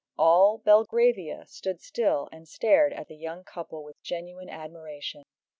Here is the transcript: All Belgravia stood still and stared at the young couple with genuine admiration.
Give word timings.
All 0.17 0.57
Belgravia 0.57 1.45
stood 1.45 1.79
still 1.79 2.27
and 2.31 2.47
stared 2.47 2.91
at 2.91 3.07
the 3.07 3.15
young 3.15 3.43
couple 3.43 3.83
with 3.83 4.01
genuine 4.01 4.49
admiration. 4.49 5.25